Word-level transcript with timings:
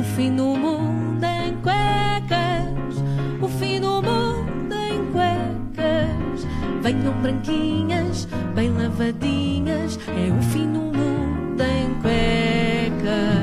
O 0.00 0.02
fim 0.02 0.34
do 0.34 0.56
mundo 0.56 0.89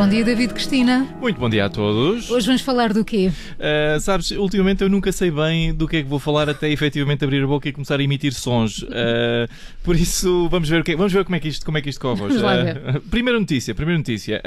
Bom 0.00 0.08
dia, 0.08 0.24
David 0.24 0.54
Cristina. 0.54 1.06
Muito 1.20 1.38
bom 1.38 1.50
dia 1.50 1.66
a 1.66 1.68
todos. 1.68 2.30
Hoje 2.30 2.46
vamos 2.46 2.62
falar 2.62 2.90
do 2.90 3.04
quê? 3.04 3.30
Uh, 3.58 4.00
sabes, 4.00 4.30
ultimamente 4.30 4.82
eu 4.82 4.88
nunca 4.88 5.12
sei 5.12 5.30
bem 5.30 5.74
do 5.74 5.86
que 5.86 5.98
é 5.98 6.02
que 6.02 6.08
vou 6.08 6.18
falar 6.18 6.48
até 6.48 6.70
efetivamente 6.70 7.22
abrir 7.22 7.44
a 7.44 7.46
boca 7.46 7.68
e 7.68 7.72
começar 7.72 8.00
a 8.00 8.02
emitir 8.02 8.32
sons. 8.32 8.80
Uh, 8.80 9.46
por 9.84 9.94
isso, 9.94 10.48
vamos 10.48 10.70
ver, 10.70 10.80
o 10.80 10.84
que, 10.84 10.96
vamos 10.96 11.12
ver 11.12 11.22
como, 11.22 11.36
é 11.36 11.38
que 11.38 11.48
isto, 11.48 11.66
como 11.66 11.76
é 11.76 11.82
que 11.82 11.90
isto 11.90 12.00
corre 12.00 12.22
hoje. 12.22 12.38
Uh, 12.38 12.98
primeira 13.10 13.38
notícia, 13.38 13.74
primeira 13.74 13.98
notícia. 13.98 14.42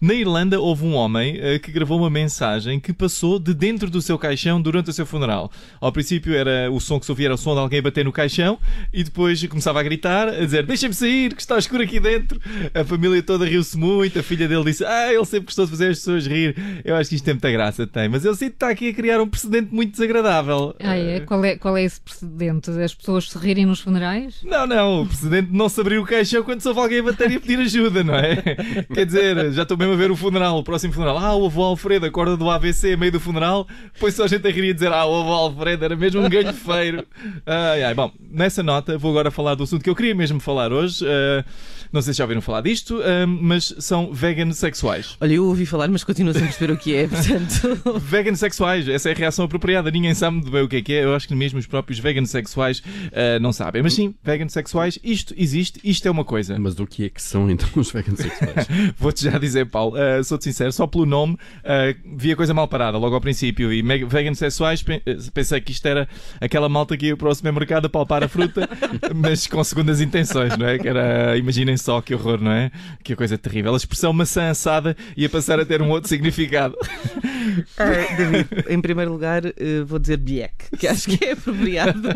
na 0.00 0.14
Irlanda 0.14 0.58
houve 0.58 0.84
um 0.84 0.94
homem 0.94 1.38
que 1.62 1.70
gravou 1.70 2.00
uma 2.00 2.10
mensagem 2.10 2.80
que 2.80 2.92
passou 2.92 3.38
de 3.38 3.54
dentro 3.54 3.88
do 3.88 4.02
seu 4.02 4.18
caixão 4.18 4.60
durante 4.60 4.90
o 4.90 4.92
seu 4.92 5.06
funeral. 5.06 5.48
Ao 5.80 5.92
princípio 5.92 6.34
era 6.34 6.68
o 6.72 6.80
som 6.80 6.98
que 6.98 7.06
se 7.06 7.12
ouvia 7.12 7.26
era 7.28 7.34
o 7.34 7.38
som 7.38 7.54
de 7.54 7.60
alguém 7.60 7.80
bater 7.80 8.04
no 8.04 8.10
caixão 8.10 8.58
e 8.92 9.04
depois 9.04 9.40
começava 9.46 9.78
a 9.78 9.82
gritar, 9.84 10.26
a 10.26 10.44
dizer 10.44 10.66
deixem-me 10.66 10.94
sair, 10.94 11.36
que 11.36 11.40
está 11.40 11.56
escuro 11.56 11.84
aqui 11.84 12.00
dentro. 12.00 12.40
A 12.74 12.82
família 12.82 13.22
toda 13.22 13.44
riu-se 13.44 13.78
muito, 13.78 14.18
a 14.18 14.24
filha 14.24 14.48
dele 14.48 14.55
disse 14.64 14.84
ah, 14.84 15.12
ele 15.12 15.24
sempre 15.24 15.46
gostou 15.46 15.64
de 15.64 15.70
fazer 15.70 15.90
as 15.90 15.98
pessoas 15.98 16.26
rir. 16.26 16.56
Eu 16.84 16.96
acho 16.96 17.08
que 17.10 17.16
isto 17.16 17.24
tem 17.24 17.34
muita 17.34 17.50
graça, 17.50 17.86
tem. 17.86 18.08
Mas 18.08 18.24
eu 18.24 18.34
sinto 18.34 18.50
que 18.50 18.56
está 18.56 18.70
aqui 18.70 18.90
a 18.90 18.94
criar 18.94 19.20
um 19.20 19.28
precedente 19.28 19.74
muito 19.74 19.92
desagradável. 19.92 20.74
Ah, 20.80 20.96
é? 20.96 21.20
Qual, 21.20 21.44
é? 21.44 21.56
qual 21.56 21.76
é 21.76 21.84
esse 21.84 22.00
precedente? 22.00 22.70
As 22.70 22.94
pessoas 22.94 23.30
se 23.30 23.38
rirem 23.38 23.66
nos 23.66 23.80
funerais? 23.80 24.42
Não, 24.44 24.66
não. 24.66 25.02
O 25.02 25.06
precedente 25.06 25.50
de 25.50 25.56
não 25.56 25.68
se 25.68 25.80
abrir 25.80 25.98
o 25.98 26.04
caixão 26.04 26.42
quando 26.42 26.60
se 26.60 26.68
ouve 26.68 26.80
alguém 26.80 27.00
a 27.00 27.02
bater 27.02 27.30
e 27.30 27.38
pedir 27.38 27.58
ajuda, 27.58 28.02
não 28.02 28.14
é? 28.14 28.36
Quer 28.92 29.06
dizer, 29.06 29.52
já 29.52 29.62
estou 29.62 29.76
mesmo 29.76 29.94
a 29.94 29.96
ver 29.96 30.10
o 30.10 30.16
funeral, 30.16 30.58
o 30.58 30.62
próximo 30.64 30.92
funeral. 30.92 31.18
Ah, 31.18 31.34
o 31.34 31.46
avô 31.46 31.62
Alfredo 31.62 32.06
acorda 32.06 32.36
do 32.36 32.50
AVC 32.50 32.92
a 32.92 32.96
meio 32.96 33.12
do 33.12 33.20
funeral. 33.20 33.66
Depois 33.92 34.14
só 34.14 34.24
a 34.24 34.28
gente 34.28 34.46
a 34.46 34.50
rir 34.50 34.64
e 34.64 34.74
dizer, 34.74 34.92
ah, 34.92 35.06
o 35.06 35.20
avô 35.20 35.32
Alfredo 35.32 35.84
era 35.84 35.96
mesmo 35.96 36.20
um 36.20 36.28
galhofeiro. 36.28 37.06
Ai, 37.44 37.82
ai. 37.82 37.94
Bom, 37.94 38.12
nessa 38.30 38.62
nota 38.62 38.98
vou 38.98 39.10
agora 39.10 39.30
falar 39.30 39.54
do 39.54 39.64
assunto 39.64 39.82
que 39.82 39.90
eu 39.90 39.94
queria 39.94 40.14
mesmo 40.14 40.40
falar 40.40 40.72
hoje. 40.72 41.04
Uh, 41.04 41.44
não 41.92 42.02
sei 42.02 42.12
se 42.12 42.18
já 42.18 42.24
ouviram 42.24 42.40
falar 42.40 42.60
disto, 42.60 42.98
uh, 42.98 43.26
mas 43.26 43.74
são 43.78 44.12
vegan 44.12 44.45
sexuais. 44.52 45.16
Olha, 45.20 45.34
eu 45.34 45.44
ouvi 45.46 45.66
falar, 45.66 45.88
mas 45.88 46.04
continuo 46.04 46.32
sem 46.32 46.42
perceber 46.42 46.72
o 46.72 46.76
que 46.76 46.94
é, 46.94 47.06
portanto. 47.06 47.98
vegan 48.00 48.34
sexuais, 48.34 48.88
essa 48.88 49.08
é 49.08 49.12
a 49.12 49.14
reação 49.14 49.44
apropriada. 49.44 49.90
Ninguém 49.90 50.14
sabe 50.14 50.36
muito 50.36 50.50
bem 50.50 50.62
o 50.62 50.68
que 50.68 50.76
é 50.76 50.82
que 50.82 50.92
é. 50.92 51.04
Eu 51.04 51.14
acho 51.14 51.28
que 51.28 51.34
mesmo 51.34 51.58
os 51.58 51.66
próprios 51.66 51.98
vegan 51.98 52.24
sexuais 52.24 52.78
uh, 52.78 53.40
não 53.40 53.52
sabem. 53.52 53.82
Mas 53.82 53.94
sim, 53.94 54.14
vegan 54.22 54.48
sexuais, 54.48 54.98
isto 55.02 55.34
existe, 55.36 55.80
isto 55.84 56.06
é 56.06 56.10
uma 56.10 56.24
coisa. 56.24 56.58
Mas 56.58 56.78
o 56.78 56.86
que 56.86 57.06
é 57.06 57.08
que 57.08 57.22
são 57.22 57.50
então 57.50 57.68
os 57.76 57.90
vegan 57.90 58.16
sexuais? 58.16 58.66
Vou-te 58.98 59.24
já 59.24 59.38
dizer, 59.38 59.66
Paulo, 59.66 59.96
uh, 59.96 60.22
sou-te 60.24 60.44
sincero, 60.44 60.72
só 60.72 60.86
pelo 60.86 61.06
nome 61.06 61.34
uh, 61.34 62.16
vi 62.16 62.32
a 62.32 62.36
coisa 62.36 62.54
mal 62.54 62.68
parada 62.68 62.98
logo 62.98 63.14
ao 63.14 63.20
princípio. 63.20 63.72
E 63.72 63.82
vegan 63.82 64.34
sexuais, 64.34 64.84
pensei 65.32 65.60
que 65.60 65.72
isto 65.72 65.86
era 65.86 66.08
aquela 66.40 66.68
malta 66.68 66.96
que 66.96 67.06
ia 67.06 67.16
para 67.16 67.28
o 67.28 67.34
supermercado 67.34 67.86
a 67.86 67.88
palpar 67.88 68.22
a 68.22 68.28
fruta, 68.28 68.68
mas 69.14 69.46
com 69.46 69.62
segundas 69.62 70.00
intenções, 70.00 70.56
não 70.56 70.66
é? 70.66 70.78
Que 70.78 70.88
era, 70.88 71.36
imaginem 71.36 71.76
só 71.76 72.00
que 72.00 72.14
horror, 72.14 72.40
não 72.40 72.52
é? 72.52 72.70
Que 73.02 73.14
coisa 73.16 73.36
terrível. 73.36 73.74
A 73.74 73.76
expressão 73.76 74.12
maçã 74.26 74.50
assada 74.50 74.96
ia 75.16 75.28
passar 75.28 75.60
a 75.60 75.64
ter 75.64 75.80
um 75.80 75.88
outro 75.88 76.08
significado. 76.08 76.76
Uh, 76.76 78.16
David, 78.16 78.48
em 78.68 78.80
primeiro 78.80 79.12
lugar, 79.12 79.46
uh, 79.46 79.86
vou 79.86 80.00
dizer 80.00 80.16
Biek, 80.16 80.76
que 80.76 80.88
acho 80.88 81.08
que 81.08 81.24
é 81.24 81.32
apropriado. 81.32 82.08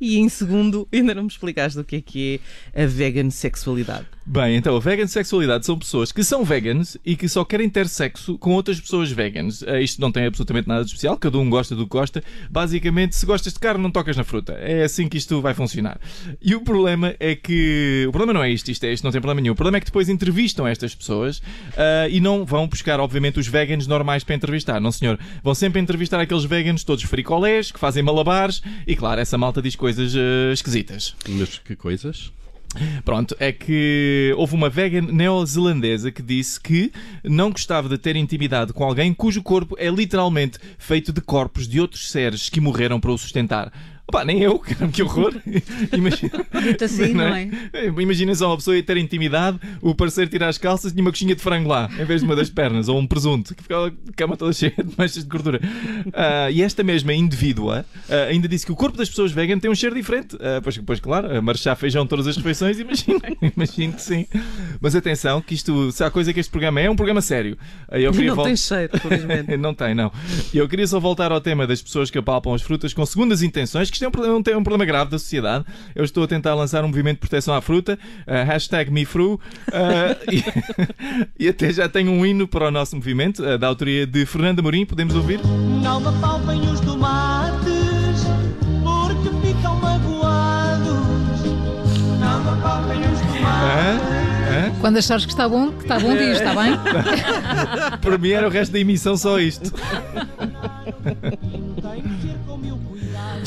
e 0.00 0.18
em 0.18 0.28
segundo, 0.28 0.88
ainda 0.92 1.14
não 1.14 1.22
me 1.22 1.28
explicaste 1.28 1.78
o 1.78 1.84
que 1.84 1.96
é 1.96 2.00
que 2.00 2.40
é 2.74 2.82
a 2.82 2.86
vegan 2.86 3.30
sexualidade. 3.30 4.06
Bem, 4.26 4.56
então 4.56 4.76
a 4.76 4.80
vegan 4.80 5.06
sexualidade 5.06 5.64
são 5.64 5.78
pessoas 5.78 6.12
que 6.12 6.22
são 6.22 6.44
vegans 6.44 6.98
e 7.06 7.16
que 7.16 7.28
só 7.28 7.44
querem 7.44 7.70
ter 7.70 7.88
sexo 7.88 8.36
com 8.36 8.52
outras 8.52 8.78
pessoas 8.80 9.10
vegans. 9.10 9.62
Uh, 9.62 9.78
isto 9.78 10.00
não 10.00 10.10
tem 10.10 10.26
absolutamente 10.26 10.68
nada 10.68 10.82
de 10.82 10.88
especial, 10.88 11.16
cada 11.16 11.38
um 11.38 11.48
gosta 11.48 11.76
do 11.76 11.84
que 11.84 11.90
gosta. 11.90 12.22
Basicamente, 12.50 13.14
se 13.14 13.24
gostas 13.24 13.52
de 13.52 13.60
carne, 13.60 13.82
não 13.82 13.90
tocas 13.92 14.16
na 14.16 14.24
fruta. 14.24 14.54
É 14.54 14.82
assim 14.82 15.08
que 15.08 15.16
isto 15.16 15.40
vai 15.40 15.54
funcionar. 15.54 16.00
E 16.42 16.54
o 16.54 16.60
problema 16.62 17.14
é 17.20 17.36
que. 17.36 18.04
O 18.08 18.12
problema 18.12 18.32
não 18.32 18.42
é 18.42 18.50
isto, 18.50 18.70
isto 18.70 18.84
é 18.84 18.92
isto, 18.92 19.04
não 19.04 19.12
tem 19.12 19.20
problema 19.20 19.40
nenhum. 19.40 19.52
O 19.52 19.56
problema 19.56 19.76
é 19.78 19.80
que 19.80 19.86
depois 19.86 20.08
entrevistam 20.08 20.66
estas 20.66 20.94
pessoas 20.94 21.27
e 22.10 22.20
não 22.20 22.44
vão 22.44 22.66
buscar, 22.66 23.00
obviamente, 23.00 23.38
os 23.38 23.46
veganos 23.46 23.86
normais 23.86 24.24
para 24.24 24.34
entrevistar 24.34 24.58
entrevistar, 24.58 24.80
não 24.80 24.92
senhor. 24.92 25.18
Vão 25.42 25.54
sempre 25.54 25.80
entrevistar 25.80 26.20
aqueles 26.20 26.44
veganos 26.44 26.84
todos 26.84 27.04
fricolés, 27.04 27.70
que 27.70 27.78
fazem 27.78 28.02
malabares 28.02 28.62
e, 28.86 28.96
claro, 28.96 29.20
essa 29.20 29.38
malta 29.38 29.62
diz 29.62 29.76
coisas 29.76 30.14
uh, 30.14 30.52
esquisitas. 30.52 31.14
Mas 31.28 31.58
que 31.58 31.76
coisas? 31.76 32.32
Pronto, 33.02 33.34
é 33.40 33.50
que 33.50 34.34
houve 34.36 34.54
uma 34.54 34.68
vegan 34.68 35.00
neozelandesa 35.10 36.12
que 36.12 36.22
disse 36.22 36.60
que 36.60 36.92
não 37.24 37.50
gostava 37.50 37.88
de 37.88 37.96
ter 37.96 38.14
intimidade 38.14 38.74
com 38.74 38.84
alguém 38.84 39.14
cujo 39.14 39.42
corpo 39.42 39.74
é 39.78 39.88
literalmente 39.88 40.58
feito 40.76 41.10
de 41.10 41.20
corpos 41.22 41.66
de 41.66 41.80
outros 41.80 42.10
seres 42.10 42.50
que 42.50 42.60
morreram 42.60 43.00
para 43.00 43.10
o 43.10 43.16
sustentar. 43.16 43.72
Opa, 44.08 44.24
nem 44.24 44.42
eu, 44.42 44.58
que 44.90 45.02
horror. 45.02 45.34
Imagina, 45.92 46.46
assim, 46.82 47.12
não 47.12 47.24
é? 47.24 47.50
é? 47.74 47.86
Imagina 47.88 48.34
só 48.34 48.48
uma 48.48 48.56
pessoa 48.56 48.74
ir 48.74 48.82
ter 48.82 48.96
intimidade, 48.96 49.60
o 49.82 49.94
parceiro 49.94 50.30
tirar 50.30 50.48
as 50.48 50.56
calças 50.56 50.90
e 50.92 50.94
tinha 50.94 51.04
uma 51.04 51.10
coxinha 51.10 51.34
de 51.34 51.42
frango 51.42 51.68
lá, 51.68 51.90
em 51.92 52.06
vez 52.06 52.22
de 52.22 52.26
uma 52.26 52.34
das 52.34 52.48
pernas, 52.48 52.88
ou 52.88 52.98
um 52.98 53.06
presunto, 53.06 53.54
que 53.54 53.62
ficava 53.62 53.88
a 53.88 54.12
cama 54.16 54.34
toda 54.34 54.50
cheia 54.54 54.72
de 54.72 54.94
manchas 54.96 55.22
de 55.22 55.28
gordura. 55.28 55.60
Uh, 56.06 56.50
e 56.50 56.62
esta 56.62 56.82
mesma 56.82 57.12
indivídua 57.12 57.84
uh, 58.08 58.30
ainda 58.30 58.48
disse 58.48 58.64
que 58.64 58.72
o 58.72 58.76
corpo 58.76 58.96
das 58.96 59.10
pessoas 59.10 59.30
vegan 59.30 59.58
tem 59.58 59.70
um 59.70 59.74
cheiro 59.74 59.94
diferente. 59.94 60.36
Uh, 60.36 60.62
pois, 60.62 60.78
pois, 60.78 61.00
claro, 61.00 61.42
marchar 61.42 61.76
feijão 61.76 62.06
todas 62.06 62.26
as 62.26 62.38
refeições, 62.38 62.78
imagino, 62.78 63.20
imagino 63.54 63.92
que 63.92 64.02
sim. 64.02 64.26
Mas 64.80 64.96
atenção, 64.96 65.42
que 65.42 65.52
isto, 65.52 65.92
se 65.92 66.02
há 66.02 66.10
coisa 66.10 66.32
que 66.32 66.40
este 66.40 66.50
programa 66.50 66.80
é, 66.80 66.84
é 66.84 66.90
um 66.90 66.96
programa 66.96 67.20
sério. 67.20 67.58
Eu 67.90 68.10
não 68.10 68.42
tem 68.42 68.56
cheiro, 68.56 68.98
felizmente. 68.98 69.54
não 69.58 69.74
tem, 69.74 69.94
não. 69.94 70.10
Eu 70.54 70.66
queria 70.66 70.86
só 70.86 70.98
voltar 70.98 71.30
ao 71.30 71.42
tema 71.42 71.66
das 71.66 71.82
pessoas 71.82 72.10
que 72.10 72.16
apalpam 72.16 72.54
as 72.54 72.62
frutas 72.62 72.94
com 72.94 73.04
segundas 73.04 73.42
intenções, 73.42 73.90
que 73.90 73.97
isto 73.98 74.04
é 74.04 74.08
um 74.08 74.10
problema, 74.12 74.38
um 74.38 74.62
problema 74.62 74.84
grave 74.84 75.10
da 75.10 75.18
sociedade. 75.18 75.64
Eu 75.94 76.04
estou 76.04 76.22
a 76.24 76.28
tentar 76.28 76.54
lançar 76.54 76.84
um 76.84 76.88
movimento 76.88 77.16
de 77.16 77.20
proteção 77.20 77.54
à 77.54 77.60
fruta, 77.60 77.98
uh, 78.26 78.46
hashtag 78.46 78.90
MeFru, 78.90 79.34
uh, 79.34 79.40
e, 80.30 81.44
e, 81.44 81.48
até 81.48 81.72
já 81.72 81.88
tenho 81.88 82.12
um 82.12 82.24
hino 82.24 82.46
para 82.46 82.68
o 82.68 82.70
nosso 82.70 82.94
movimento, 82.94 83.42
uh, 83.42 83.58
da 83.58 83.66
autoria 83.66 84.06
de 84.06 84.24
Fernanda 84.24 84.62
Morim. 84.62 84.86
Podemos 84.86 85.14
ouvir? 85.16 85.40
Não 85.82 86.00
me 86.00 86.20
palpem 86.20 86.60
os 86.60 86.80
tomates, 86.80 88.24
porque 88.84 89.46
ficam 89.46 89.76
magoados. 89.76 91.42
Não 92.20 92.44
me 92.44 92.62
palpem 92.62 93.00
os 93.00 93.20
tomates. 93.20 94.18
Quando 94.80 94.98
achares 94.98 95.24
que 95.24 95.32
está 95.32 95.48
bom, 95.48 95.72
que 95.72 95.82
está 95.82 95.98
bom, 95.98 96.16
diz, 96.16 96.38
está 96.38 96.54
bem? 96.54 96.72
Para 98.00 98.18
mim 98.18 98.30
era 98.30 98.46
o 98.46 98.50
resto 98.50 98.72
da 98.72 98.78
emissão 98.78 99.16
só 99.16 99.40
isto. 99.40 99.72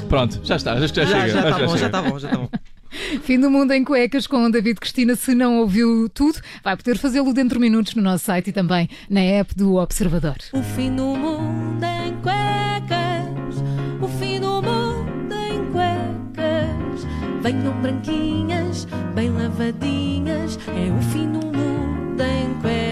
Pronto, 0.07 0.39
já 0.43 0.57
está, 0.57 0.79
já, 0.79 0.87
já, 0.87 1.05
já 1.05 1.05
chega. 1.05 1.29
Já 1.29 1.49
está 1.49 1.65
bom, 1.65 1.77
já 1.77 1.85
está 1.85 2.01
bom, 2.01 2.19
já 2.19 2.27
está 2.29 2.39
bom. 2.39 2.49
Fim 3.23 3.39
do 3.39 3.49
Mundo 3.49 3.71
em 3.71 3.83
Cuecas 3.83 4.27
com 4.27 4.51
David 4.51 4.79
Cristina. 4.79 5.15
Se 5.15 5.33
não 5.33 5.59
ouviu 5.59 6.09
tudo, 6.09 6.39
vai 6.63 6.75
poder 6.75 6.97
fazê-lo 6.97 7.33
dentro 7.33 7.57
de 7.57 7.61
minutos 7.61 7.95
no 7.95 8.01
nosso 8.01 8.25
site 8.25 8.49
e 8.49 8.53
também 8.53 8.89
na 9.09 9.21
app 9.21 9.55
do 9.55 9.75
Observador. 9.75 10.35
O 10.51 10.61
fim 10.61 10.93
do 10.93 11.15
mundo 11.15 11.83
em 11.83 12.13
cuecas, 12.21 13.63
o 14.01 14.07
fim 14.19 14.39
do 14.39 14.61
mundo 14.61 15.33
em 15.33 15.71
cuecas. 15.71 17.07
Venham 17.41 17.81
branquinhas, 17.81 18.85
bem 19.15 19.29
lavadinhas, 19.29 20.59
é 20.67 20.91
o 20.91 21.01
fim 21.11 21.31
do 21.31 21.45
mundo 21.47 22.21
em 22.21 22.53
cuecas. 22.61 22.91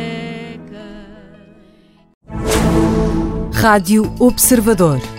Rádio 3.54 4.16
Observador. 4.20 5.19